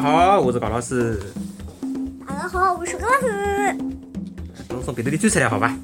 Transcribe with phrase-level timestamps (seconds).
[0.00, 1.20] 我是高老师。
[2.24, 3.76] 大家好，我是高老师。
[4.68, 5.74] 侬从鼻头里钻出来，好伐？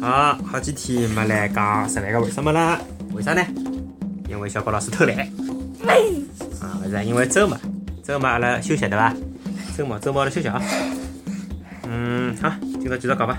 [0.00, 2.80] 好，好几天没来讲十万个为什么了？
[3.12, 3.42] 为啥呢？
[4.30, 5.18] 因为小高老师偷懒。
[5.18, 7.58] 啊，勿是，因为周末，
[8.02, 9.14] 周末阿拉休息对伐？
[9.76, 10.62] 周末，周末阿拉休息啊。
[11.86, 13.38] 嗯，好，今朝继续讲吧。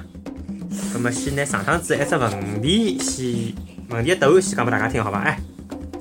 [0.93, 3.55] 那么先拿上趟子一只问题先，
[3.89, 5.21] 问题答案先讲拨大家听，好伐？
[5.21, 5.39] 哎，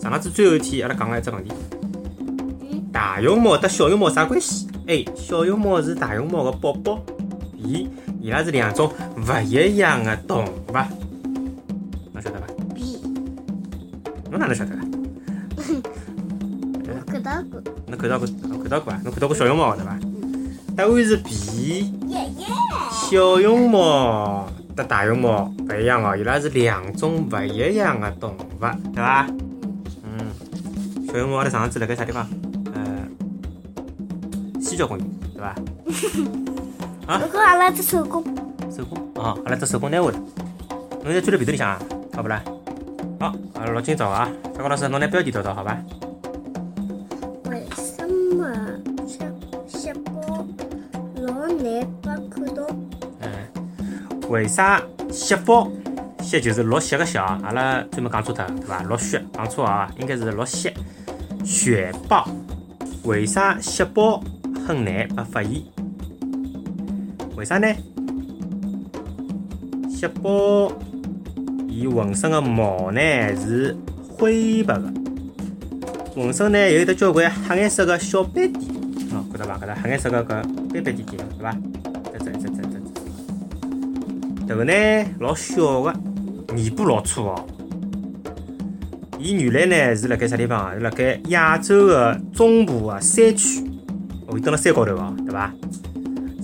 [0.02, 1.50] 上趟子最后一天阿拉讲了一只问题。
[2.96, 5.04] 大熊猫和小熊猫啥关系？A.
[5.14, 6.98] 小熊猫是大熊猫的宝宝。
[7.54, 7.90] B.
[8.22, 10.72] 伊拉是两种勿一样的动物。
[10.72, 12.98] 侬晓得伐？B。
[14.30, 14.70] 侬哪能晓得？
[16.88, 17.60] 我看到过。
[17.86, 18.26] 侬看到过？
[18.62, 18.98] 看到过啊？
[19.04, 19.98] 侬看到过小熊猫对伐？
[20.74, 21.92] 答案是 B。
[23.10, 28.36] 小熊猫和大熊猫勿一样哦，伊拉是两种勿一样的动物，
[28.94, 29.26] 对伐？
[30.02, 31.06] 嗯。
[31.06, 32.26] 小熊猫阿拉上次辣盖啥地方？
[34.76, 35.54] 西郊公园，对伐？
[37.14, 37.22] 啊！
[37.32, 38.22] 我阿拉只手工。
[38.70, 40.18] 手工啊，阿拉只手工单位的。
[40.18, 41.78] 侬现在钻在鼻头里向啊，
[42.14, 42.42] 好不啦？
[43.18, 45.78] 好，阿拉录今朝啊，小高老师，侬拿标题读读好伐？
[47.44, 48.52] 为什么
[49.06, 49.18] 吃
[49.66, 50.46] 吸饱
[51.22, 52.66] 老难把看到？
[53.20, 55.70] 嗯，为啥吸饱？
[56.20, 58.82] 吸就是落血个血啊，阿拉专门讲错脱，对伐？
[58.82, 60.74] 落血讲错啊，应该是落血。
[61.42, 62.28] 雪豹，
[63.04, 64.22] 为啥吸饱？
[64.66, 65.62] 很难被发现，
[67.36, 67.68] 为啥呢？
[69.88, 70.72] 蟹豹
[71.68, 73.00] 伊浑身的毛呢
[73.36, 73.76] 是
[74.10, 74.92] 灰白的，
[76.12, 78.64] 浑身呢有得交关黑颜色的小斑点，
[79.12, 79.56] 哦，看到伐？
[79.64, 81.56] 搿搭黑颜色的搿斑斑点点，对伐？
[82.12, 82.62] 这这这这
[84.48, 84.72] 这，头呢
[85.20, 85.94] 老小的，
[86.56, 87.46] 尾巴老粗哦。
[89.20, 90.74] 伊原来呢是辣盖啥地方啊？
[90.74, 93.62] 是辣盖亚洲的中部的山区。
[94.26, 95.52] 会蹲辣山高头哦，对伐？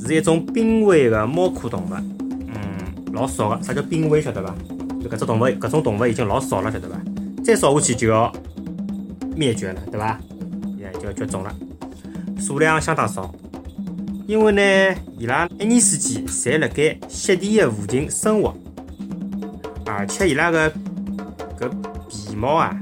[0.04, 1.94] 是一种濒危的猫科动物，
[2.48, 2.54] 嗯，
[3.12, 3.62] 老少个。
[3.62, 4.20] 啥叫濒危？
[4.20, 4.52] 晓得伐？
[5.00, 6.96] 就搿只动物，搿种动物已经老少了，晓得伐？
[7.44, 8.32] 再少下去就要
[9.36, 10.18] 灭绝了，对伐？
[10.76, 11.54] 也就要绝种了，
[12.38, 13.32] 数量相当少。
[14.26, 18.56] 因为呢，伊拉一年四季侪辣盖湿地的附近生活，
[19.86, 20.70] 而且伊拉个
[21.60, 21.68] 搿
[22.08, 22.76] 皮毛啊，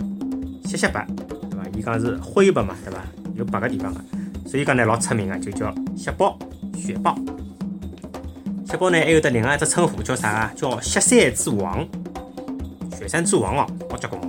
[0.65, 1.07] 雪雪白，
[1.51, 1.67] 对伐？
[1.77, 3.03] 伊讲是灰白嘛，对伐？
[3.35, 4.01] 有白个地方个。
[4.51, 6.37] 所以讲呢，老出名个就叫雪豹、
[6.75, 7.17] 雪豹。
[8.67, 10.53] 雪豹呢还有得另外一只称呼叫啥啊？
[10.57, 11.87] 叫雪山之王、
[12.99, 14.29] 雪山之王哦，好结棍哦。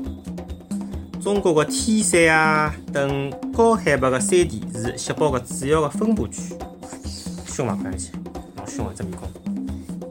[1.19, 6.53] 中国的天山啊等高海拔的山地是雪豹的主要的分布区。
[7.47, 8.11] 凶嘛，看上去
[8.57, 9.27] 老凶啊，这面孔，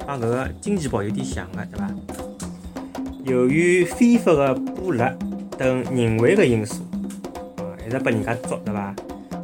[0.05, 1.89] 帮搿个金钱豹有点像的，对伐？
[3.25, 5.17] 由于非法的捕猎
[5.57, 6.83] 等人为的因素，
[7.59, 8.93] 啊，一直被人家捉，对伐？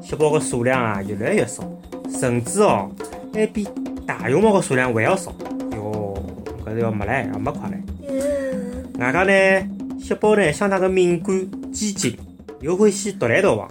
[0.07, 1.69] 雪豹的数量啊越来越少，
[2.09, 2.89] 甚至哦
[3.35, 3.67] 还比
[4.07, 5.35] 大熊猫的数量还要少。
[5.73, 6.17] 哟，
[6.65, 9.01] 搿是要没唻，要没快唻。
[9.01, 12.17] 外加呢，雪豹呢相当的敏感、机警，
[12.61, 13.69] 又欢喜独来独往，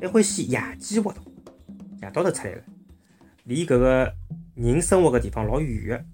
[0.00, 1.20] 还欢喜夜间活动，
[2.02, 2.62] 夜到头出来的，
[3.42, 4.14] 离搿个
[4.54, 5.98] 人生活的地方老远。
[5.98, 6.04] 的，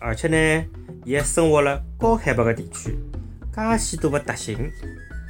[0.00, 0.64] 而且呢，
[1.04, 2.96] 伊还生活了高海拔的地区，
[3.52, 4.56] 介许多的特性，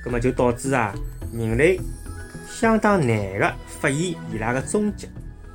[0.05, 0.95] 葛末就导致啊
[1.33, 1.81] 人类。
[2.49, 5.09] 相当难个发现伊拉个踪迹，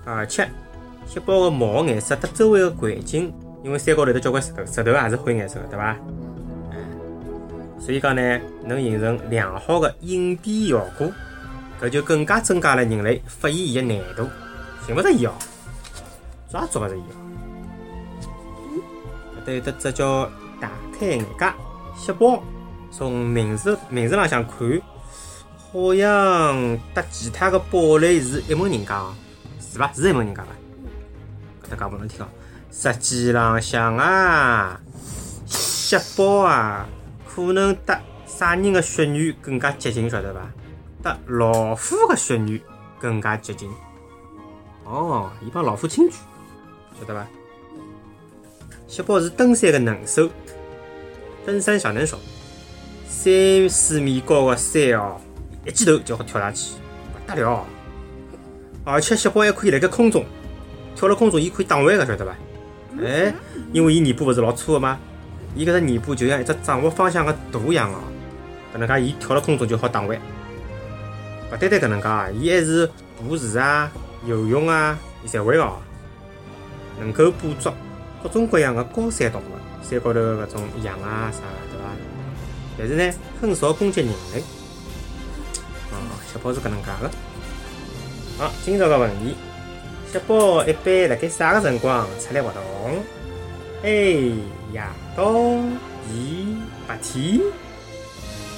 [0.06, 0.48] 而且
[1.06, 5.98] 细胞个毛颜色和周围个环境，因为山高头有交关石头，石头也是灰颜色个，对伐？
[6.72, 6.78] 嗯，
[7.80, 11.12] 所以讲呢，能形成良好的隐蔽效果，
[11.82, 14.30] 搿就更加增加了人类发现伊的难度。
[14.86, 15.34] 寻勿着伊哦，
[16.50, 17.16] 抓也抓勿着伊哦。
[19.42, 20.30] 搿搭有得只叫
[20.62, 21.52] 大开眼界
[21.98, 22.42] 细胞，
[22.92, 24.82] 从名字名字浪向看。
[25.74, 29.04] 好像搭其他的堡垒是一门人家，
[29.60, 29.92] 是伐？
[29.92, 30.50] 是一门人家伐？
[31.66, 32.30] 搿搭讲拨侬听哦。
[32.72, 34.80] 实际浪向啊，
[35.48, 36.88] 雪豹啊，
[37.28, 40.42] 可能搭啥人的血缘更加接近，晓得伐？
[41.02, 42.62] 搭老虎的血缘
[43.00, 43.68] 更加接近。
[44.84, 46.14] 哦，伊帮老虎亲眷，
[47.00, 47.26] 晓得伐？
[48.88, 50.30] 雪豹是登山的能手，
[51.48, 52.20] 登山小能手，
[53.08, 55.20] 三四米高的山哦。
[55.66, 56.74] 一记头就好跳上去，
[57.14, 57.66] 不得了！
[58.86, 60.26] 而且雪豹还可以辣盖空中
[60.96, 62.36] 跳了空中，伊可以打弯个，晓得伐？
[63.02, 63.34] 哎，
[63.72, 65.00] 因为伊尾巴勿是老粗个吗？
[65.56, 68.00] 伊搿只尾巴就像一只掌握方向个舵一样哦。
[68.76, 70.20] 搿能介，伊跳了空中就好打弯。
[71.52, 73.90] 勿单单搿能介啊，伊还是捕食啊、
[74.26, 75.78] 游泳啊，伊侪会哦。
[77.00, 77.74] 能够捕捉
[78.22, 81.40] 各种各样的高山动物，山高头搿种羊啊啥，
[81.72, 81.86] 对伐？
[82.78, 84.44] 但是呢，很少攻击人类。
[86.34, 87.10] 小豹是搿能介个，
[88.40, 89.36] 好，今朝个问题，
[90.12, 92.64] 小宝一般辣盖啥个辰光出来活动
[93.84, 94.40] ？A.
[94.72, 94.84] 夜
[95.16, 95.32] 到
[96.10, 96.58] ，B.
[96.88, 97.36] 白天。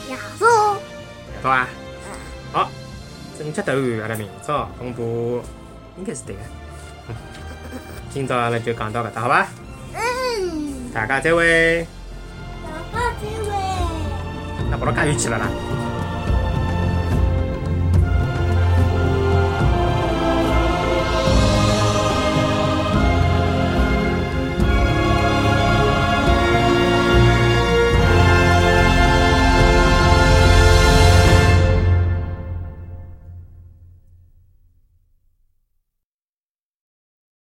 [0.08, 0.76] 夜到。
[0.76, 1.68] 夜到啊？
[2.54, 2.72] 好，
[3.38, 5.42] 正确答案阿拉明朝公布，
[5.98, 6.42] 应该是对个。
[8.10, 9.48] 今朝阿拉就讲到搿搭，好伐？
[9.96, 10.90] 嗯。
[10.94, 11.86] 大家再会。
[12.94, 13.52] 大家再会。
[14.72, 15.50] 那跑到介远去了啦？